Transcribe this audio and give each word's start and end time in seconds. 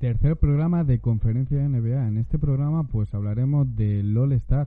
Tercer 0.00 0.36
programa 0.36 0.82
de 0.82 0.98
conferencia 0.98 1.58
de 1.58 1.68
NBA. 1.68 2.08
En 2.08 2.16
este 2.16 2.38
programa 2.38 2.84
pues 2.84 3.12
hablaremos 3.12 3.76
del 3.76 4.16
All 4.16 4.32
Star. 4.32 4.66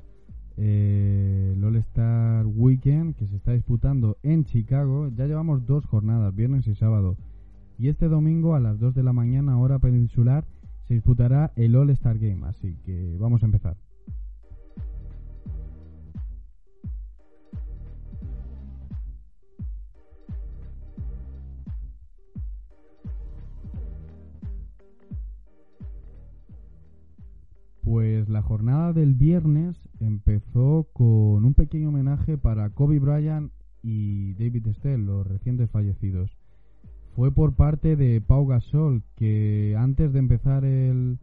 Eh, 0.58 1.60
All 1.60 1.76
Star 1.78 2.46
Weekend 2.46 3.16
que 3.16 3.26
se 3.26 3.38
está 3.38 3.54
disputando 3.54 4.20
en 4.22 4.46
Chicago. 4.46 5.10
Ya 5.10 5.26
llevamos 5.26 5.66
dos 5.66 5.88
jornadas, 5.88 6.36
viernes 6.36 6.68
y 6.68 6.76
sábado. 6.76 7.18
Y 7.80 7.88
este 7.88 8.10
domingo 8.10 8.54
a 8.54 8.60
las 8.60 8.80
2 8.80 8.94
de 8.94 9.02
la 9.02 9.12
mañana, 9.12 9.58
hora 9.58 9.80
peninsular, 9.80 10.46
se 10.88 10.94
disputará 10.94 11.52
el 11.56 11.76
All 11.76 11.90
Star 11.90 12.20
Game. 12.20 12.46
Así 12.46 12.78
que 12.86 13.18
vamos 13.20 13.42
a 13.42 13.48
empezar. 13.48 13.76
La 28.34 28.42
jornada 28.42 28.94
del 28.94 29.14
viernes 29.14 29.78
empezó 30.00 30.88
con 30.92 31.46
un 31.46 31.54
pequeño 31.54 31.90
homenaje 31.90 32.36
para 32.36 32.72
Kobe 32.72 32.98
Bryant 32.98 33.52
y 33.84 34.34
David 34.34 34.70
Stell, 34.74 35.06
los 35.06 35.28
recientes 35.28 35.70
fallecidos. 35.70 36.36
Fue 37.16 37.32
por 37.32 37.54
parte 37.54 37.96
de 37.96 38.22
Pau 38.22 38.48
Gasol, 38.48 39.04
que 39.16 39.76
antes 39.78 40.14
de 40.14 40.20
empezar 40.20 40.66
el, 40.66 41.20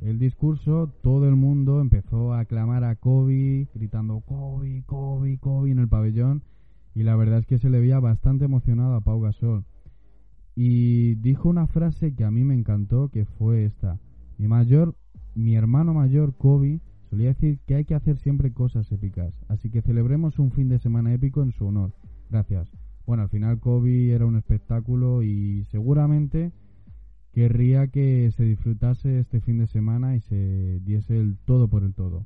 discurso, 0.00 0.90
todo 1.02 1.28
el 1.28 1.36
mundo 1.36 1.82
empezó 1.82 2.32
a 2.32 2.40
aclamar 2.40 2.82
a 2.82 2.96
Kobe, 2.96 3.68
gritando 3.74 4.20
Kobe, 4.20 4.84
Kobe, 4.86 5.38
Kobe 5.38 5.70
en 5.70 5.78
el 5.80 5.88
pabellón. 5.88 6.42
Y 6.94 7.02
la 7.02 7.14
verdad 7.14 7.40
es 7.40 7.46
que 7.46 7.58
se 7.58 7.68
le 7.68 7.80
veía 7.80 8.00
bastante 8.00 8.46
emocionado 8.46 8.94
a 8.94 9.02
Pau 9.02 9.20
Gasol. 9.20 9.66
Y 10.56 11.16
dijo 11.16 11.50
una 11.50 11.66
frase 11.66 12.14
que 12.14 12.24
a 12.24 12.30
mí 12.30 12.42
me 12.42 12.54
encantó, 12.54 13.10
que 13.10 13.26
fue 13.26 13.66
esta. 13.66 13.98
Mi 14.38 14.48
mayor 14.48 14.94
mi 15.34 15.54
hermano 15.54 15.94
mayor, 15.94 16.34
Kobe, 16.36 16.80
solía 17.10 17.28
decir 17.28 17.58
que 17.66 17.74
hay 17.74 17.84
que 17.84 17.94
hacer 17.94 18.18
siempre 18.18 18.52
cosas 18.52 18.90
épicas, 18.92 19.34
así 19.48 19.70
que 19.70 19.82
celebremos 19.82 20.38
un 20.38 20.50
fin 20.50 20.68
de 20.68 20.78
semana 20.78 21.12
épico 21.12 21.42
en 21.42 21.52
su 21.52 21.66
honor. 21.66 21.92
Gracias. 22.30 22.68
Bueno, 23.06 23.24
al 23.24 23.28
final 23.28 23.60
Kobe 23.60 24.12
era 24.12 24.26
un 24.26 24.36
espectáculo 24.36 25.22
y 25.22 25.64
seguramente 25.70 26.52
querría 27.32 27.88
que 27.88 28.30
se 28.36 28.44
disfrutase 28.44 29.18
este 29.18 29.40
fin 29.40 29.58
de 29.58 29.66
semana 29.66 30.16
y 30.16 30.20
se 30.20 30.80
diese 30.84 31.18
el 31.18 31.36
todo 31.44 31.68
por 31.68 31.82
el 31.82 31.92
todo. 31.94 32.24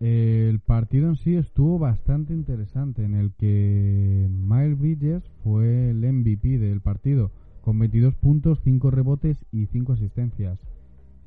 El 0.00 0.39
partido 0.80 1.10
en 1.10 1.16
sí 1.16 1.34
estuvo 1.34 1.78
bastante 1.78 2.32
interesante, 2.32 3.04
en 3.04 3.14
el 3.14 3.34
que 3.34 4.26
Miles 4.30 4.78
Bridges 4.78 5.22
fue 5.44 5.90
el 5.90 6.10
MVP 6.10 6.58
del 6.58 6.80
partido, 6.80 7.32
con 7.60 7.78
22 7.78 8.14
puntos, 8.14 8.62
5 8.64 8.90
rebotes 8.90 9.36
y 9.52 9.66
5 9.66 9.92
asistencias. 9.92 10.58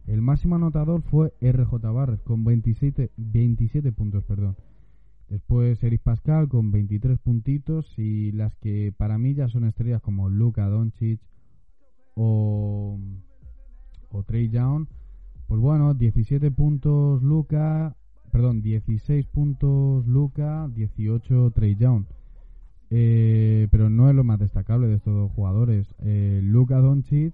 El 0.08 0.24
máximo 0.24 0.56
anotador 0.56 1.04
fue 1.04 1.34
RJ 1.40 1.72
Barres, 1.94 2.20
con 2.24 2.44
27, 2.44 3.12
27 3.16 3.92
puntos. 3.92 4.24
Perdón. 4.24 4.56
Después 5.30 5.84
Eric 5.84 6.02
Pascal 6.02 6.50
con 6.50 6.72
23 6.72 7.20
puntitos 7.20 7.94
y 8.00 8.32
las 8.32 8.56
que 8.56 8.92
para 8.98 9.20
mí 9.20 9.36
ya 9.36 9.50
son 9.50 9.66
estrellas 9.66 10.02
como 10.02 10.30
Luka 10.30 10.68
Doncic 10.68 11.22
o, 12.16 13.00
o 14.10 14.24
Trey 14.24 14.50
Young. 14.50 14.88
Pues 15.46 15.62
bueno, 15.62 15.94
17 15.94 16.50
puntos 16.50 17.22
Luka, 17.22 17.96
perdón, 18.34 18.64
16 18.64 19.28
puntos 19.28 20.08
Luca, 20.08 20.68
18 20.74 21.52
Trey 21.52 21.76
Young. 21.76 22.06
Eh, 22.90 23.68
pero 23.70 23.92
no 23.92 24.10
es 24.10 24.16
lo 24.16 24.24
más 24.24 24.40
destacable 24.40 24.88
de 24.88 24.96
estos 24.96 25.14
dos 25.14 25.32
jugadores. 25.34 25.86
Eh, 26.00 26.42
Luca 26.44 26.80
Doncic 26.80 27.34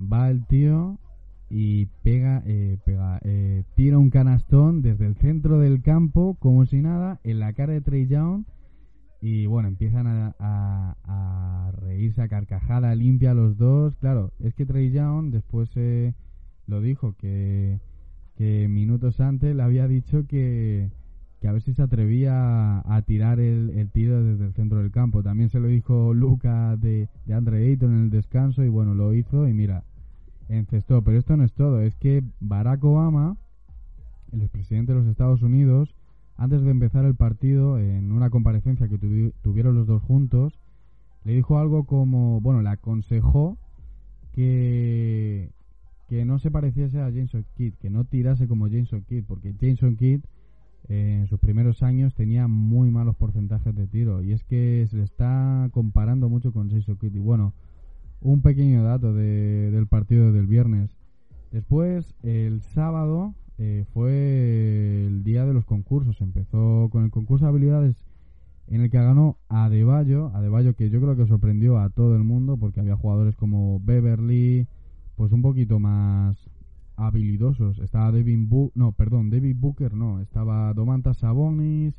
va 0.00 0.28
el 0.28 0.44
tío 0.46 0.98
y 1.48 1.86
pega, 2.02 2.42
eh, 2.46 2.78
pega 2.84 3.20
eh, 3.22 3.62
tira 3.76 3.96
un 3.96 4.10
canastón 4.10 4.82
desde 4.82 5.06
el 5.06 5.14
centro 5.14 5.60
del 5.60 5.82
campo 5.82 6.36
como 6.40 6.66
si 6.66 6.82
nada 6.82 7.20
en 7.22 7.38
la 7.38 7.52
cara 7.52 7.72
de 7.72 7.80
Trey 7.80 8.08
Young 8.08 8.44
y 9.20 9.46
bueno 9.46 9.68
empiezan 9.68 10.06
a, 10.06 10.34
a, 10.38 11.72
reírse 11.80 12.20
a 12.20 12.28
carcajada 12.28 12.94
limpia 12.94 13.32
los 13.32 13.56
dos 13.56 13.96
claro 13.96 14.30
es 14.40 14.54
que 14.54 14.66
Trey 14.66 14.90
Young 14.90 15.30
después 15.30 15.70
lo 16.66 16.82
dijo 16.82 17.16
que 17.16 17.80
que 18.38 18.68
minutos 18.68 19.18
antes 19.20 19.54
le 19.54 19.62
había 19.64 19.88
dicho 19.88 20.24
que, 20.28 20.92
a 21.44 21.50
ver 21.50 21.60
si 21.60 21.74
se 21.74 21.82
atrevía 21.82 22.78
a, 22.86 23.02
tirar 23.02 23.40
el, 23.40 23.90
tiro 23.92 24.22
desde 24.22 24.46
el 24.46 24.52
centro 24.52 24.78
del 24.78 24.92
campo. 24.92 25.24
También 25.24 25.50
se 25.50 25.58
lo 25.58 25.66
dijo 25.66 26.14
Luca 26.14 26.76
de, 26.76 27.08
de 27.26 27.34
Andre 27.34 27.72
en 27.72 28.04
el 28.04 28.10
descanso 28.10 28.62
y 28.62 28.68
bueno, 28.68 28.94
lo 28.94 29.12
hizo 29.12 29.48
y 29.48 29.52
mira, 29.52 29.82
encestó. 30.48 31.02
Pero 31.02 31.18
esto 31.18 31.36
no 31.36 31.42
es 31.42 31.52
todo, 31.52 31.82
es 31.82 31.96
que 31.96 32.22
Barack 32.38 32.84
Obama, 32.84 33.36
el 34.32 34.42
expresidente 34.42 34.92
de 34.92 35.00
los 35.00 35.08
Estados 35.08 35.42
Unidos, 35.42 35.96
antes 36.36 36.62
de 36.62 36.70
empezar 36.70 37.04
el 37.04 37.16
partido, 37.16 37.80
en 37.80 38.12
una 38.12 38.30
comparecencia 38.30 38.86
que 38.86 39.32
tuvieron 39.42 39.74
los 39.74 39.88
dos 39.88 40.00
juntos, 40.00 40.60
le 41.24 41.32
dijo 41.32 41.58
algo 41.58 41.86
como, 41.86 42.40
bueno, 42.40 42.62
le 42.62 42.68
aconsejó 42.68 43.58
que, 44.32 45.50
que 46.08 46.24
no 46.24 46.38
se 46.38 46.50
pareciese 46.50 47.00
a 47.00 47.10
Jameson 47.10 47.44
Kidd, 47.54 47.74
que 47.74 47.90
no 47.90 48.04
tirase 48.04 48.48
como 48.48 48.66
Jameson 48.68 49.02
Kidd, 49.02 49.24
porque 49.24 49.54
Jameson 49.60 49.96
Kidd 49.96 50.20
eh, 50.88 51.18
en 51.20 51.26
sus 51.26 51.38
primeros 51.38 51.82
años 51.82 52.14
tenía 52.14 52.48
muy 52.48 52.90
malos 52.90 53.14
porcentajes 53.16 53.74
de 53.74 53.86
tiro 53.86 54.22
y 54.22 54.32
es 54.32 54.42
que 54.44 54.86
se 54.90 54.96
le 54.96 55.02
está 55.02 55.68
comparando 55.72 56.28
mucho 56.28 56.52
con 56.52 56.70
Jason 56.70 56.96
Kidd. 56.96 57.14
Y 57.14 57.18
bueno, 57.18 57.52
un 58.20 58.40
pequeño 58.40 58.82
dato 58.82 59.12
de, 59.12 59.70
del 59.70 59.86
partido 59.86 60.32
del 60.32 60.46
viernes. 60.46 60.90
Después, 61.52 62.14
el 62.22 62.62
sábado 62.62 63.34
eh, 63.58 63.84
fue 63.92 65.06
el 65.06 65.24
día 65.24 65.44
de 65.44 65.52
los 65.52 65.64
concursos. 65.64 66.20
Empezó 66.20 66.88
con 66.90 67.04
el 67.04 67.10
concurso 67.10 67.44
de 67.44 67.50
habilidades 67.50 67.96
en 68.66 68.82
el 68.82 68.90
que 68.90 68.98
ganó 68.98 69.36
Adebayo, 69.48 70.30
Adebayo 70.34 70.74
que 70.74 70.90
yo 70.90 71.00
creo 71.00 71.16
que 71.16 71.26
sorprendió 71.26 71.78
a 71.78 71.90
todo 71.90 72.16
el 72.16 72.24
mundo 72.24 72.56
porque 72.56 72.80
había 72.80 72.96
jugadores 72.96 73.34
como 73.36 73.80
Beverly, 73.80 74.66
pues 75.18 75.32
un 75.32 75.42
poquito 75.42 75.80
más 75.80 76.36
habilidosos. 76.94 77.80
Estaba 77.80 78.12
David 78.12 78.38
no, 78.76 78.92
perdón, 78.92 79.30
David 79.30 79.56
Booker 79.58 79.92
no, 79.92 80.20
estaba 80.20 80.72
Domantas 80.74 81.18
Sabonis, 81.18 81.92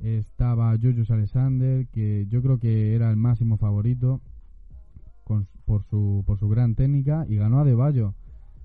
estaba 0.00 0.76
Julius 0.76 1.10
Alexander, 1.10 1.86
que 1.86 2.26
yo 2.28 2.42
creo 2.42 2.58
que 2.58 2.94
era 2.94 3.10
el 3.10 3.16
máximo 3.16 3.56
favorito 3.56 4.20
por 5.64 5.82
su 5.84 6.22
por 6.26 6.38
su 6.38 6.50
gran 6.50 6.74
técnica 6.74 7.24
y 7.30 7.36
ganó 7.36 7.60
a 7.60 7.64
Deballo. 7.64 8.12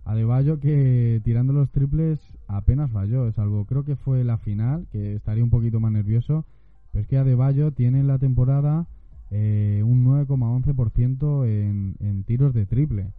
A 0.04 0.14
Deballo 0.14 0.60
que 0.60 1.22
tirando 1.24 1.54
los 1.54 1.70
triples 1.70 2.20
apenas 2.50 2.92
falló, 2.92 3.30
es 3.30 3.40
algo, 3.40 3.64
creo 3.64 3.86
que 3.86 3.96
fue 3.96 4.26
la 4.26 4.38
final, 4.38 4.88
que 4.92 5.16
estaría 5.16 5.44
un 5.44 5.50
poquito 5.50 5.80
más 5.80 5.94
nervioso, 5.94 6.44
pero 6.92 7.04
es 7.04 7.08
que 7.08 7.18
Adebayo 7.18 7.72
tiene 7.72 8.02
en 8.02 8.08
la 8.08 8.20
temporada 8.20 8.88
eh, 9.32 9.84
un 9.86 10.04
9,11% 10.04 11.46
en, 11.46 11.96
en 12.02 12.24
tiros 12.24 12.54
de 12.54 12.66
triple. 12.66 13.14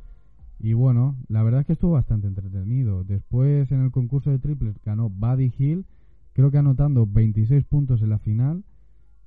Y 0.63 0.75
bueno, 0.75 1.17
la 1.29 1.43
verdad 1.43 1.61
es 1.61 1.67
que 1.67 1.73
estuvo 1.73 1.93
bastante 1.93 2.27
entretenido. 2.27 3.03
Después 3.05 3.73
en 3.73 3.83
el 3.83 3.91
concurso 3.91 4.31
de 4.31 4.39
triples 4.39 4.77
ganó 4.85 5.09
Buddy 5.09 5.53
Hill, 5.57 5.87
creo 6.35 6.51
que 6.51 6.59
anotando 6.59 7.07
26 7.07 7.65
puntos 7.65 8.03
en 8.03 8.11
la 8.11 8.19
final. 8.19 8.63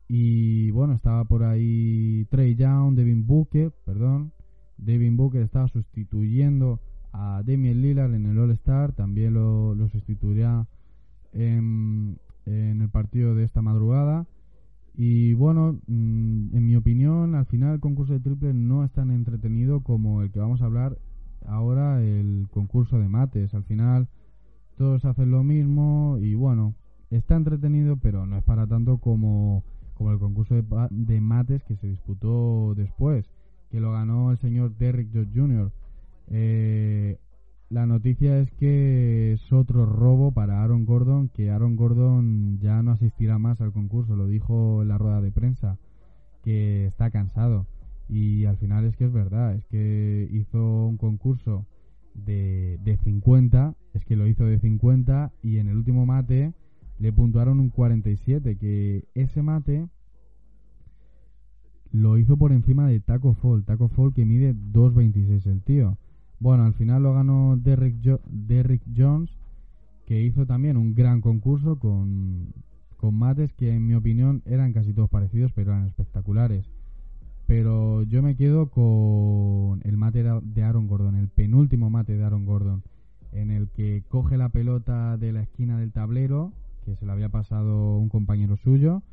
Y 0.07 0.69
bueno, 0.71 0.93
estaba 0.93 1.25
por 1.25 1.43
ahí 1.43 2.27
Trey 2.29 2.55
Young, 2.55 2.93
Devin 2.93 3.25
Booker, 3.25 3.71
perdón. 3.83 4.31
Devin 4.77 5.17
Booker 5.17 5.41
estaba 5.41 5.67
sustituyendo 5.69 6.79
a 7.13 7.41
Damian 7.43 7.81
Lillard 7.81 8.13
en 8.13 8.27
el 8.27 8.37
All-Star, 8.37 8.91
también 8.93 9.33
lo, 9.33 9.73
lo 9.73 9.87
sustituirá 9.89 10.67
en, 11.31 12.19
en, 12.45 12.81
el 12.81 12.89
partido 12.89 13.33
de 13.33 13.43
esta 13.43 13.63
madrugada. 13.63 14.27
Y 14.95 15.33
bueno, 15.33 15.79
mm, 15.87 16.55
en 16.55 16.65
mi 16.67 16.75
opinión, 16.75 17.33
al 17.33 17.45
final 17.47 17.73
el 17.73 17.79
concurso 17.79 18.13
de 18.13 18.19
triples 18.19 18.53
no 18.53 18.83
es 18.83 18.91
tan 18.91 19.09
entretenido 19.09 19.81
como 19.81 20.21
el 20.21 20.31
que 20.31 20.39
vamos 20.39 20.61
a 20.61 20.65
hablar 20.65 20.97
ahora 21.47 22.01
el 22.01 22.47
concurso 22.51 22.99
de 22.99 23.07
mates. 23.07 23.53
Al 23.53 23.63
final 23.63 24.07
todos 24.77 25.05
hacen 25.05 25.31
lo 25.31 25.43
mismo 25.43 26.17
y 26.19 26.35
bueno, 26.35 26.75
está 27.09 27.35
entretenido, 27.35 27.97
pero 27.97 28.25
no 28.25 28.37
es 28.37 28.43
para 28.43 28.67
tanto 28.67 28.97
como, 28.97 29.63
como 29.93 30.11
el 30.11 30.19
concurso 30.19 30.55
de, 30.55 31.21
mates 31.21 31.63
que 31.63 31.75
se 31.75 31.87
disputó 31.87 32.73
después, 32.75 33.29
que 33.69 33.79
lo 33.79 33.91
ganó 33.91 34.31
el 34.31 34.37
señor 34.37 34.75
Derrick 34.77 35.09
Jones 35.13 35.29
Jr. 35.33 35.71
Eh, 36.27 37.17
la 37.69 37.85
noticia 37.85 38.39
es 38.39 38.51
que 38.51 39.33
es 39.33 39.51
otro 39.51 39.85
robo 39.85 40.31
para 40.31 40.63
Aaron 40.63 40.85
Gordon, 40.85 41.29
que 41.29 41.49
Aaron 41.49 41.75
Gordon 41.75 42.59
ya 42.59 42.83
no 42.83 42.91
asistirá 42.91 43.39
más 43.39 43.61
al 43.61 43.71
concurso, 43.71 44.15
lo 44.15 44.27
dijo 44.27 44.83
en 44.83 44.89
la 44.89 44.97
rueda 44.97 45.21
de 45.21 45.31
prensa, 45.31 45.77
que 46.43 46.85
está 46.85 47.09
cansado. 47.09 47.65
Y 48.09 48.45
al 48.45 48.57
final 48.57 48.85
es 48.85 48.95
que 48.95 49.05
es 49.05 49.13
verdad, 49.13 49.55
es 49.55 49.65
que 49.65 50.27
hizo 50.31 50.85
un 50.85 50.97
concurso 50.97 51.65
de, 52.13 52.77
de 52.83 52.97
50, 52.97 53.75
es 53.93 54.05
que 54.05 54.15
lo 54.15 54.27
hizo 54.27 54.45
de 54.45 54.59
50 54.59 55.31
y 55.41 55.57
en 55.57 55.67
el 55.67 55.77
último 55.77 56.05
mate 56.05 56.53
le 56.99 57.11
puntuaron 57.11 57.59
un 57.59 57.69
47, 57.69 58.57
que 58.57 59.05
ese 59.15 59.41
mate 59.41 59.87
lo 61.91 62.17
hizo 62.17 62.37
por 62.37 62.51
encima 62.51 62.87
de 62.87 62.99
Taco 62.99 63.33
Fall. 63.35 63.63
Taco 63.63 63.87
Fall 63.87 64.13
que 64.13 64.25
mide 64.25 64.53
2.26 64.53 65.45
el 65.45 65.61
tío. 65.61 65.97
Bueno, 66.39 66.63
al 66.63 66.73
final 66.73 67.03
lo 67.03 67.13
ganó 67.13 67.55
Derrick, 67.55 67.95
Derrick 68.27 68.81
Jones, 68.95 69.31
que 70.05 70.21
hizo 70.21 70.45
también 70.45 70.75
un 70.75 70.93
gran 70.93 71.21
concurso 71.21 71.77
con, 71.77 72.53
con 72.97 73.15
mates 73.15 73.53
que 73.53 73.73
en 73.73 73.85
mi 73.85 73.93
opinión 73.93 74.41
eran 74.45 74.73
casi 74.73 74.91
todos 74.93 75.09
parecidos, 75.09 75.51
pero 75.53 75.71
eran 75.71 75.87
espectaculares. 75.87 76.72
Pero 77.55 78.01
yo 78.01 78.23
me 78.23 78.35
quedo 78.35 78.71
con 78.71 79.79
el 79.83 79.95
mate 79.95 80.23
de 80.23 80.63
Aaron 80.63 80.87
Gordon, 80.87 81.13
el 81.13 81.27
penúltimo 81.27 81.91
mate 81.91 82.17
de 82.17 82.23
Aaron 82.23 82.47
Gordon, 82.47 82.81
en 83.31 83.51
el 83.51 83.69
que 83.69 84.01
coge 84.09 84.37
la 84.37 84.49
pelota 84.49 85.17
de 85.17 85.33
la 85.33 85.43
esquina 85.43 85.77
del 85.77 85.91
tablero, 85.91 86.51
que 86.83 86.95
se 86.95 87.05
le 87.05 87.11
había 87.11 87.29
pasado 87.29 87.99
un 87.99 88.09
compañero 88.09 88.57
suyo, 88.57 89.03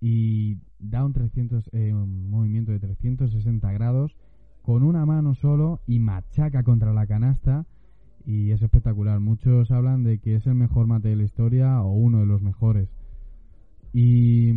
y 0.00 0.58
da 0.78 1.04
un, 1.04 1.14
300, 1.14 1.68
eh, 1.72 1.92
un 1.92 2.30
movimiento 2.30 2.70
de 2.70 2.78
360 2.78 3.72
grados 3.72 4.14
con 4.62 4.84
una 4.84 5.04
mano 5.04 5.34
solo 5.34 5.80
y 5.88 5.98
machaca 5.98 6.62
contra 6.62 6.92
la 6.92 7.08
canasta 7.08 7.66
y 8.24 8.52
es 8.52 8.62
espectacular. 8.62 9.18
Muchos 9.18 9.72
hablan 9.72 10.04
de 10.04 10.18
que 10.18 10.36
es 10.36 10.46
el 10.46 10.54
mejor 10.54 10.86
mate 10.86 11.08
de 11.08 11.16
la 11.16 11.24
historia 11.24 11.82
o 11.82 11.92
uno 11.92 12.20
de 12.20 12.26
los 12.26 12.40
mejores. 12.40 12.88
Y 13.92 14.52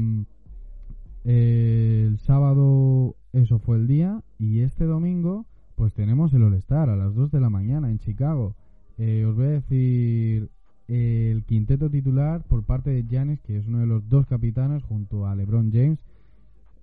el 1.27 2.17
sábado 2.19 3.15
eso 3.33 3.59
fue 3.59 3.75
el 3.75 3.87
día 3.87 4.23
y 4.39 4.61
este 4.61 4.85
domingo 4.85 5.45
pues 5.75 5.93
tenemos 5.93 6.33
el 6.33 6.41
All-Star 6.41 6.89
a 6.89 6.95
las 6.95 7.13
2 7.13 7.31
de 7.31 7.41
la 7.41 7.49
mañana 7.49 7.91
en 7.91 7.99
Chicago. 7.99 8.55
Eh, 8.97 9.25
os 9.25 9.35
voy 9.35 9.45
a 9.45 9.49
decir 9.49 10.49
el 10.87 11.43
quinteto 11.43 11.89
titular 11.89 12.43
por 12.43 12.63
parte 12.63 12.89
de 12.89 13.03
Giannis, 13.03 13.41
que 13.41 13.57
es 13.57 13.67
uno 13.67 13.79
de 13.79 13.87
los 13.87 14.07
dos 14.07 14.25
capitanes 14.25 14.83
junto 14.83 15.27
a 15.27 15.35
LeBron 15.35 15.71
James. 15.71 15.99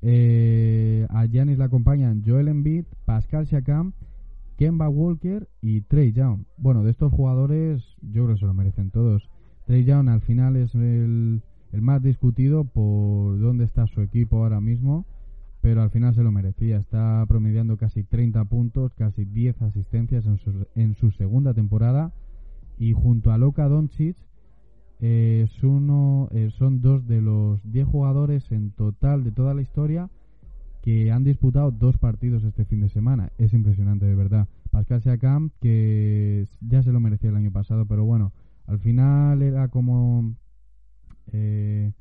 Eh, 0.03 1.07
a 1.09 1.25
Giannis 1.25 1.57
le 1.57 1.65
acompañan 1.65 2.23
Joel 2.25 2.49
Embiid, 2.49 2.85
Pascal 3.07 3.47
Siakam, 3.47 3.95
Kemba 4.59 4.91
Walker 4.91 5.49
y 5.63 5.81
Trey 5.81 6.13
Young. 6.13 6.45
Bueno, 6.59 6.85
de 6.85 6.91
estos 6.91 7.11
jugadores 7.11 7.83
yo 8.03 8.25
creo 8.25 8.35
que 8.35 8.41
se 8.41 8.47
lo 8.47 8.53
merecen 8.53 8.91
todos. 8.91 9.29
Trey 9.67 9.85
Young 9.85 10.11
al 10.11 10.21
final 10.21 10.57
es 10.57 10.75
el, 10.75 11.41
el 11.75 11.83
más 11.83 12.03
discutido 12.03 12.65
por 12.65 13.39
dónde 13.41 13.65
está 13.65 13.89
su 13.89 14.01
equipo 14.01 14.39
ahora 14.39 14.61
mismo, 14.61 15.07
pero 15.61 15.83
al 15.83 15.91
final 15.91 16.15
se 16.15 16.23
lo 16.23 16.31
merecía. 16.31 16.77
Está 16.77 17.25
promediando 17.27 17.77
casi 17.77 18.05
30 18.05 18.45
puntos, 18.45 18.95
casi 18.95 19.25
10 19.25 19.61
asistencias 19.63 20.25
en 20.27 20.39
su, 20.39 20.67
en 20.77 20.95
su 20.95 21.11
segunda 21.11 21.53
temporada 21.53 22.13
y 22.79 22.93
junto 22.93 23.33
a 23.33 23.39
Luka 23.39 23.69
Doncic 23.69 24.17
eh, 25.01 25.47
es 25.49 25.65
uno, 25.65 26.29
eh, 26.31 26.51
son 26.57 26.81
dos 26.81 27.09
de 27.09 27.21
los 27.21 27.61
10 27.73 27.89
jugadores 27.89 28.53
en 28.53 28.71
total 28.71 29.25
de 29.25 29.33
toda 29.33 29.53
la 29.53 29.63
historia 29.63 30.11
que 30.81 31.11
han 31.11 31.25
disputado 31.25 31.73
dos 31.73 31.99
partidos 31.99 32.45
este 32.45 32.65
fin 32.67 32.83
de 32.83 32.89
semana. 32.89 33.33
Es 33.37 33.53
impresionante, 33.53 34.07
de 34.07 34.15
verdad. 34.15 34.47
Pascal 34.71 35.03
Siakam, 35.03 35.51
que 35.61 36.47
ya 36.61 36.85
se 36.85 36.93
lo 36.93 37.01
merecía 37.01 37.31
el 37.31 37.37
año 37.37 37.51
pasado, 37.51 37.87
pero 37.87 38.05
bueno, 38.05 38.33
al 38.67 38.79
final 38.79 39.43
era 39.43 39.69
como 39.69 40.35
eh, 41.33 41.93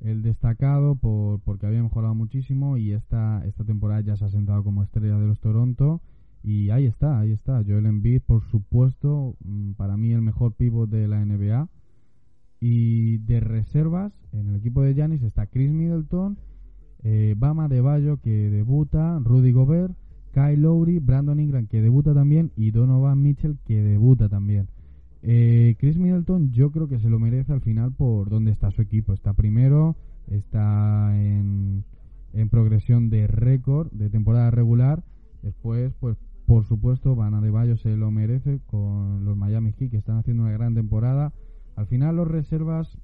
el 0.00 0.22
destacado 0.22 0.96
por, 0.96 1.40
porque 1.40 1.66
había 1.66 1.82
mejorado 1.82 2.14
muchísimo 2.14 2.76
y 2.76 2.92
esta, 2.92 3.44
esta 3.46 3.64
temporada 3.64 4.00
ya 4.00 4.16
se 4.16 4.24
ha 4.24 4.30
sentado 4.30 4.62
como 4.62 4.82
estrella 4.82 5.18
de 5.18 5.26
los 5.26 5.40
Toronto 5.40 6.00
y 6.44 6.68
ahí 6.68 6.84
está, 6.84 7.18
ahí 7.18 7.32
está. 7.32 7.62
Joel 7.66 7.86
Embiid, 7.86 8.20
por 8.20 8.42
supuesto, 8.50 9.34
mm, 9.42 9.72
para 9.72 9.96
mí 9.96 10.12
el 10.12 10.20
mejor 10.20 10.52
pívot 10.52 10.90
de 10.90 11.08
la 11.08 11.24
NBA. 11.24 11.68
Y 12.60 13.18
de 13.18 13.40
reservas, 13.40 14.12
en 14.32 14.50
el 14.50 14.56
equipo 14.56 14.82
de 14.82 14.94
Giannis 14.94 15.22
está 15.22 15.46
Chris 15.46 15.70
Middleton, 15.70 16.38
eh, 17.02 17.34
Bama 17.36 17.68
de 17.68 17.80
Bayo, 17.80 18.18
que 18.18 18.50
debuta, 18.50 19.18
Rudy 19.20 19.52
Gobert, 19.52 19.94
Kyle 20.32 20.60
Lowry, 20.60 20.98
Brandon 20.98 21.40
Ingram, 21.40 21.66
que 21.66 21.80
debuta 21.80 22.14
también, 22.14 22.52
y 22.56 22.70
Donovan 22.70 23.22
Mitchell, 23.22 23.58
que 23.64 23.82
debuta 23.82 24.28
también. 24.28 24.68
Eh, 25.26 25.76
Chris 25.78 25.96
Middleton 25.96 26.52
yo 26.52 26.70
creo 26.70 26.86
que 26.86 26.98
se 26.98 27.08
lo 27.08 27.18
merece 27.18 27.50
al 27.50 27.62
final 27.62 27.92
por 27.92 28.28
dónde 28.28 28.50
está 28.50 28.70
su 28.70 28.82
equipo. 28.82 29.14
Está 29.14 29.32
primero, 29.32 29.96
está 30.26 31.18
en, 31.18 31.84
progresión 32.50 33.08
de 33.08 33.26
récord 33.26 33.90
de 33.90 34.10
temporada 34.10 34.50
regular. 34.50 35.02
Después, 35.42 35.94
pues 35.98 36.18
por 36.46 36.66
supuesto, 36.66 37.16
Van 37.16 37.40
Bayo 37.52 37.78
se 37.78 37.96
lo 37.96 38.10
merece 38.10 38.60
con 38.66 39.24
los 39.24 39.34
Miami 39.34 39.72
Heat 39.72 39.90
que 39.92 39.96
están 39.96 40.18
haciendo 40.18 40.42
una 40.42 40.52
gran 40.52 40.74
temporada. 40.74 41.32
Al 41.74 41.86
final 41.86 42.16
los 42.16 42.28
reservas 42.28 42.98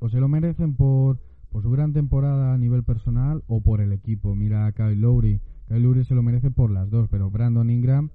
o 0.00 0.08
se 0.08 0.18
lo 0.18 0.26
merecen 0.26 0.74
por, 0.74 1.20
por 1.52 1.62
su 1.62 1.70
gran 1.70 1.92
temporada 1.92 2.54
a 2.54 2.58
nivel 2.58 2.82
personal 2.82 3.44
o 3.46 3.60
por 3.60 3.80
el 3.80 3.92
equipo. 3.92 4.34
Mira 4.34 4.66
a 4.66 4.72
Kyle 4.72 5.00
Lowry. 5.00 5.40
Kyle 5.68 5.80
Lowry 5.80 6.04
se 6.04 6.16
lo 6.16 6.24
merece 6.24 6.50
por 6.50 6.72
las 6.72 6.90
dos, 6.90 7.08
pero 7.08 7.30
Brandon 7.30 7.70
Ingram 7.70 8.10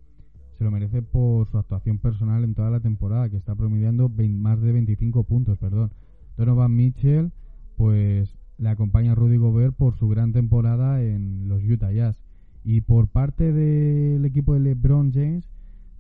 se 0.58 0.64
lo 0.64 0.72
merece 0.72 1.02
por 1.02 1.50
su 1.50 1.58
actuación 1.58 1.98
personal 1.98 2.44
en 2.44 2.56
toda 2.56 2.70
la 2.70 2.80
temporada, 2.80 3.30
que 3.30 3.38
está 3.38 3.56
promediando 3.56 4.10
más 4.10 4.62
de 4.62 4.72
25 4.72 5.24
puntos, 5.24 5.58
perdón. 5.58 5.92
Donovan 6.38 6.76
Mitchell, 6.76 7.32
pues 7.78 8.38
le 8.58 8.70
acompaña 8.70 9.16
Rudy 9.16 9.38
Gobert 9.38 9.76
por 9.76 9.98
su 9.98 10.08
gran 10.08 10.32
temporada 10.32 11.02
en 11.02 11.48
los 11.48 11.64
Utah 11.64 11.92
Jazz. 11.92 12.20
Y 12.64 12.82
por 12.82 13.08
parte 13.08 13.52
del 13.52 14.26
equipo 14.26 14.54
de 14.54 14.62
LeBron 14.62 15.12
James, 15.14 15.48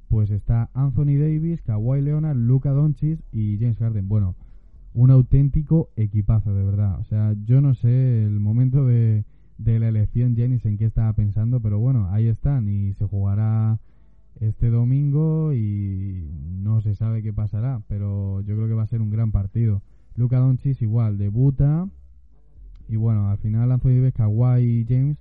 pues 0.07 0.31
está 0.31 0.69
Anthony 0.73 1.17
Davis, 1.17 1.61
Kawhi 1.61 2.01
Leonard, 2.01 2.37
Luka 2.37 2.71
Doncic 2.71 3.19
y 3.31 3.57
James 3.59 3.77
Harden. 3.77 4.07
Bueno, 4.07 4.35
un 4.93 5.11
auténtico 5.11 5.89
equipazo, 5.95 6.53
de 6.53 6.63
verdad. 6.63 6.99
O 6.99 7.03
sea, 7.03 7.35
yo 7.45 7.61
no 7.61 7.75
sé 7.75 8.23
el 8.23 8.39
momento 8.39 8.85
de, 8.85 9.25
de 9.57 9.79
la 9.79 9.89
elección 9.89 10.35
Janis 10.35 10.65
en 10.65 10.77
qué 10.77 10.85
estaba 10.85 11.11
pensando, 11.13 11.59
pero 11.59 11.79
bueno, 11.79 12.09
ahí 12.11 12.27
están 12.27 12.69
y 12.69 12.93
se 12.93 13.05
jugará 13.05 13.79
este 14.39 14.69
domingo 14.69 15.53
y 15.53 16.29
no 16.47 16.81
se 16.81 16.95
sabe 16.95 17.23
qué 17.23 17.33
pasará, 17.33 17.81
pero 17.87 18.41
yo 18.41 18.55
creo 18.55 18.67
que 18.67 18.73
va 18.73 18.83
a 18.83 18.87
ser 18.87 19.01
un 19.01 19.09
gran 19.09 19.31
partido. 19.31 19.81
Luka 20.15 20.39
Doncic 20.39 20.81
igual 20.81 21.17
debuta 21.17 21.87
y 22.87 22.95
bueno, 22.95 23.29
al 23.29 23.37
final 23.37 23.71
Anthony 23.71 23.95
Davis, 23.95 24.13
Kawhi 24.13 24.61
y 24.61 24.85
James 24.87 25.17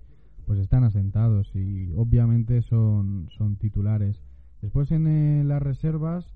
pues 0.47 0.59
están 0.59 0.85
asentados 0.85 1.51
y 1.55 1.93
obviamente 1.97 2.63
son, 2.63 3.29
son 3.37 3.57
titulares. 3.57 4.21
Después 4.61 4.91
en 4.93 5.07
eh, 5.07 5.45
las 5.45 5.63
reservas 5.63 6.35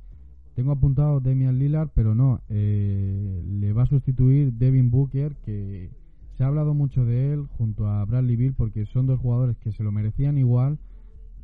tengo 0.58 0.73
apuntado 0.73 1.20
Damian 1.20 1.58
Lillard, 1.58 1.90
pero 1.94 2.16
no, 2.16 2.40
eh, 2.49 3.44
le 3.47 3.73
va 3.73 3.85
a 3.85 3.87
sustituir 3.87 4.52
Devin 4.54 4.90
Booker, 4.90 5.37
que 5.44 5.88
se 6.37 6.42
ha 6.42 6.49
hablado 6.49 6.75
mucho 6.75 7.04
de 7.04 7.32
él 7.32 7.47
junto 7.56 7.87
a 7.87 8.04
Bradley 8.04 8.35
Bill, 8.35 8.54
porque 8.54 8.85
son 8.87 9.06
dos 9.06 9.20
jugadores 9.20 9.56
que 9.58 9.70
se 9.70 9.85
lo 9.85 9.92
merecían 9.92 10.37
igual, 10.37 10.78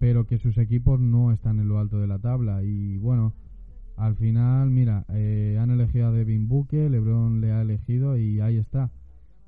pero 0.05 0.27
que 0.27 0.37
sus 0.37 0.59
equipos 0.59 1.01
no 1.01 1.33
están 1.33 1.59
en 1.61 1.67
lo 1.67 1.79
alto 1.79 1.99
de 1.99 2.07
la 2.07 2.19
tabla. 2.19 2.63
Y 2.63 2.99
bueno, 2.99 3.33
al 3.97 4.17
final, 4.17 4.69
mira, 4.69 5.07
eh, 5.09 5.57
han 5.59 5.71
elegido 5.71 6.09
a 6.09 6.13
Devin 6.13 6.47
Booker, 6.47 6.91
LeBron 6.91 7.41
le 7.41 7.53
ha 7.53 7.63
elegido 7.63 8.19
y 8.19 8.39
ahí 8.41 8.59
está. 8.59 8.91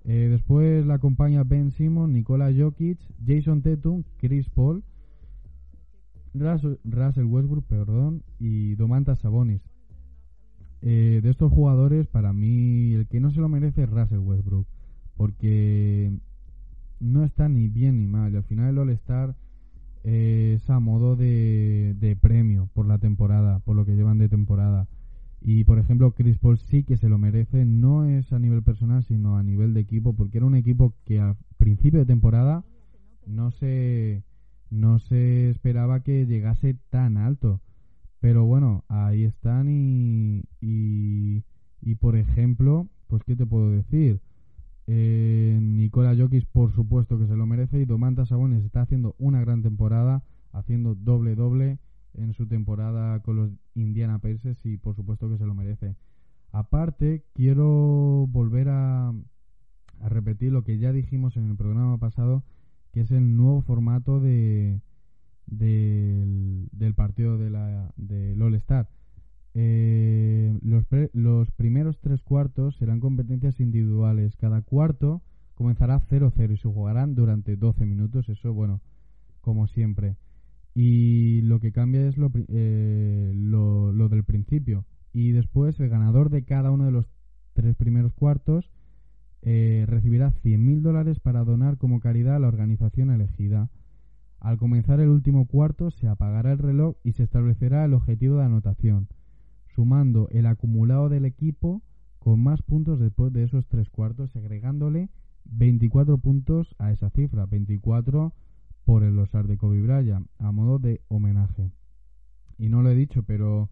Eh, 0.05 0.29
después 0.31 0.87
la 0.87 0.95
acompaña 0.95 1.45
Ben 1.45 1.73
Simon, 1.73 2.15
Nikola 2.15 2.51
Jokic, 2.57 2.99
Jason 3.27 3.61
Tatum, 3.61 4.03
Chris 4.17 4.49
Paul, 4.49 4.83
Russell 6.33 7.27
Westbrook, 7.27 7.67
perdón, 7.67 8.23
y 8.39 8.77
Domantas 8.77 9.19
Sabonis. 9.19 9.61
Eh, 10.81 11.21
de 11.23 11.29
estos 11.29 11.53
jugadores, 11.53 12.07
para 12.07 12.33
mí, 12.33 12.95
el 12.95 13.07
que 13.09 13.21
no 13.21 13.31
se 13.31 13.41
lo 13.41 13.51
merece 13.51 13.83
es 13.83 13.91
Russell 13.91 14.21
Westbrook, 14.21 14.67
porque 15.19 16.19
no 16.99 17.25
está 17.25 17.47
ni 17.47 17.69
bien 17.69 17.99
ni 17.99 18.07
mal. 18.07 18.33
Y 18.33 18.37
al 18.37 18.45
final 18.45 18.71
el 18.71 18.79
All-Star 18.79 19.37
es 20.07 20.71
a 20.71 20.79
modo 20.79 21.17
de, 21.17 21.97
de 21.99 22.15
premio 22.15 22.69
por 22.75 22.87
la 22.87 22.99
temporada, 22.99 23.59
por 23.59 23.75
lo 23.75 23.85
que 23.85 23.97
llevan 23.97 24.19
de 24.19 24.29
temporada. 24.29 24.87
Y 25.41 25.65
por 25.65 25.81
ejemplo, 25.81 26.13
Chris 26.13 26.39
Paul 26.39 26.59
sí 26.59 26.85
que 26.85 26.97
se 26.97 27.09
lo 27.09 27.19
merece, 27.19 27.65
no 27.65 28.05
es 28.05 28.33
a 28.33 28.39
nivel 28.39 28.63
personal, 28.63 29.05
sino 29.05 29.37
a 29.37 29.43
nivel 29.43 29.75
de 29.75 29.81
equipo, 29.81 30.15
porque 30.15 30.39
era 30.39 30.47
un 30.47 30.55
equipo 30.55 30.95
que 31.05 31.19
a 31.19 31.37
principio 31.59 31.99
de 31.99 32.07
temporada 32.07 32.65
no 33.27 33.51
se, 33.51 34.23
no 34.71 35.01
se 35.01 35.51
esperaba 35.51 36.01
que 36.01 36.25
llegase 36.27 36.77
tan 36.91 37.17
alto. 37.17 37.61
Pero 38.21 38.45
bueno, 38.45 38.85
ahí 38.89 39.25
están 39.25 39.69
y, 39.69 40.45
y, 40.61 41.43
y 41.81 41.95
por 41.97 42.17
ejemplo, 42.17 42.89
pues 43.09 43.25
¿qué 43.25 43.35
te 43.35 43.45
puedo 43.45 43.71
decir? 43.71 44.21
Eh, 44.89 45.59
Nicola 45.61 46.15
Jokic 46.17 46.47
por 46.47 46.73
supuesto 46.73 47.19
que 47.19 47.27
se 47.27 47.35
lo 47.37 47.45
merece 47.47 47.81
y 47.81 47.85
Domantas 47.87 48.29
Sabonis 48.29 48.65
está 48.65 48.83
haciendo 48.83 49.17
una 49.19 49.41
gran 49.41 49.63
temporada, 49.63 50.23
haciendo 50.53 50.95
doble 50.95 51.35
doble 51.35 51.79
en 52.15 52.33
su 52.35 52.47
temporada 52.47 53.21
con 53.21 53.37
los 53.37 53.51
Indiana 53.75 54.19
Pacers 54.21 54.65
y 54.65 54.77
por 54.77 54.95
supuesto 54.95 55.29
que 55.29 55.39
se 55.39 55.47
lo 55.47 55.55
merece. 55.55 55.97
Aparte, 56.53 57.25
quiero 57.35 58.27
volver 58.31 58.69
a, 58.69 59.09
a 59.09 60.09
repetir 60.09 60.53
lo 60.53 60.63
que 60.63 60.79
ya 60.79 60.93
dijimos 60.93 61.37
en 61.37 61.51
el 61.51 61.57
programa 61.57 61.99
pasado, 61.99 62.45
que 62.93 63.01
es 63.01 63.11
el 63.11 63.37
nuevo 63.37 63.61
formato 63.63 64.21
de 64.21 64.81
del, 65.47 66.69
partido 66.95 67.39
de 67.39 67.51
la 67.51 67.93
del 67.97 68.41
All 68.43 68.55
Star. 68.55 68.89
eh, 69.55 70.59
los, 70.63 70.85
los 71.13 71.51
primeros 71.53 71.99
tres 72.01 72.23
cuartos 72.23 72.77
serán 72.77 73.01
competencias 73.01 73.59
individuales. 73.61 73.96
Cada 74.57 74.65
cuarto 74.65 75.23
comenzará 75.55 76.01
0-0 76.01 76.55
y 76.55 76.57
se 76.57 76.67
jugarán 76.67 77.15
durante 77.15 77.57
12 77.57 77.85
minutos. 77.85 78.27
Eso, 78.31 78.55
bueno, 78.55 78.81
como 79.43 79.67
siempre. 79.67 80.17
Y 80.75 81.43
lo 81.43 81.61
que 81.61 81.73
cambia 81.73 82.09
es 82.09 82.17
lo, 82.17 82.33
eh, 82.49 83.33
lo, 83.35 84.09
del 84.09 84.25
principio. 84.25 84.87
Y 85.13 85.33
después 85.33 85.79
el 85.79 85.91
ganador 85.91 86.31
de 86.31 86.45
cada 86.45 86.71
uno 86.71 86.87
de 86.87 86.91
los 86.91 87.07
tres 87.53 87.77
primeros 87.77 88.15
cuartos 88.15 88.71
eh, 89.43 89.85
recibirá 89.87 90.33
100.000 90.33 90.81
dólares 90.81 91.21
para 91.21 91.45
donar 91.45 91.77
como 91.77 92.01
caridad 92.01 92.37
a 92.37 92.39
la 92.39 92.49
organización 92.49 93.11
elegida. 93.11 93.69
Al 94.41 94.57
comenzar 94.57 95.01
el 95.01 95.11
último 95.11 95.47
cuarto 95.47 95.91
se 95.91 96.09
apagará 96.09 96.53
el 96.53 96.59
reloj 96.59 96.97
y 97.05 97.13
se 97.13 97.25
establecerá 97.25 97.85
el 97.85 97.93
objetivo 97.93 98.39
de 98.39 98.45
anotación, 98.45 99.09
sumando 99.75 100.31
el 100.31 100.47
acumulado 100.47 101.11
del 101.11 101.27
equipo 101.27 101.83
con 102.27 102.43
más 102.43 102.61
puntos 102.61 102.99
después 102.99 103.33
de 103.33 103.45
esos 103.45 103.69
tres 103.69 103.89
cuartos, 103.89 104.35
agregándole 104.35 105.11
24 105.45 106.19
puntos 106.19 106.75
a 106.77 106.91
esa 106.91 107.09
cifra, 107.11 107.47
24 107.47 108.35
por 108.85 109.05
el 109.05 109.15
losar 109.15 109.47
de 109.47 109.57
Kobe 109.57 109.81
Bryant, 109.81 110.27
a 110.41 110.51
modo 110.51 110.81
de 110.81 111.03
homenaje. 111.07 111.71
Y 112.59 112.69
no 112.69 112.83
lo 112.83 112.91
he 112.91 112.97
dicho, 112.97 113.23
pero 113.23 113.71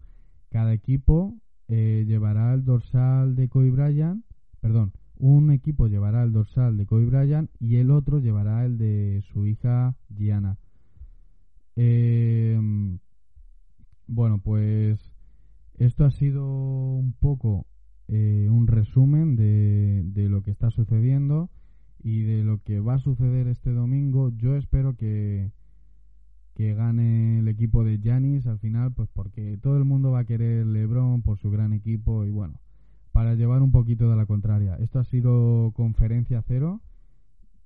cada 0.51 0.71
equipo 0.71 1.35
eh, 1.67 2.05
llevará 2.07 2.53
el 2.53 2.63
dorsal 2.63 3.35
de 3.35 3.49
Kobe 3.49 3.71
Bryant, 3.71 4.23
perdón, 4.61 4.93
un 5.17 5.51
equipo 5.51 5.87
llevará 5.87 6.23
el 6.23 6.31
dorsal 6.31 6.77
de 6.77 6.85
Kobe 6.85 7.07
Bryant 7.07 7.51
y 7.59 7.75
el 7.75 7.91
otro 7.91 8.19
llevará 8.19 8.63
el 8.63 8.77
de 8.77 9.21
su 9.33 9.47
hija 9.47 9.97
Gianna. 10.15 10.57
Em, 11.75 12.99
bueno, 14.07 14.37
pues 14.37 15.11
esto 15.77 16.05
ha 16.05 16.11
sido 16.11 16.47
un 16.47 17.11
poco 17.19 17.65
eh, 18.07 18.47
un 18.51 18.67
resumen 18.67 19.35
de, 19.35 20.03
de 20.05 20.29
lo 20.29 20.43
que 20.43 20.51
está 20.51 20.69
sucediendo 20.69 21.49
y 22.03 22.21
de 22.21 22.43
lo 22.43 22.59
que 22.59 22.79
va 22.79 22.95
a 22.95 22.99
suceder 22.99 23.47
este 23.47 23.71
domingo. 23.71 24.29
Yo 24.37 24.55
espero 24.55 24.95
que, 24.95 25.51
que 26.53 26.73
gane 26.73 27.39
el 27.39 27.47
equipo 27.47 27.83
de 27.83 27.99
Janis 28.01 28.45
al 28.47 28.59
final, 28.59 28.93
pues 28.93 29.09
porque 29.13 29.57
todo 29.57 29.77
el 29.77 29.85
mundo 29.85 30.11
va 30.11 30.19
a 30.19 30.25
querer 30.25 30.65
LeBron 30.65 31.21
por 31.21 31.37
su 31.39 31.49
gran 31.49 31.73
equipo 31.73 32.25
y 32.25 32.29
bueno, 32.29 32.59
para 33.11 33.35
llevar 33.35 33.61
un 33.61 33.71
poquito 33.71 34.09
de 34.09 34.15
la 34.15 34.25
contraria. 34.25 34.75
Esto 34.75 34.99
ha 34.99 35.05
sido 35.05 35.71
conferencia 35.73 36.43
cero 36.47 36.81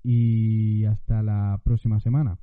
y 0.03 0.85
hasta 0.85 1.21
la 1.21 1.59
próxima 1.63 1.99
semana. 1.99 2.37